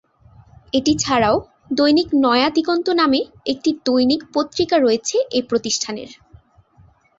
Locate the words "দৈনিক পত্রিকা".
3.85-4.75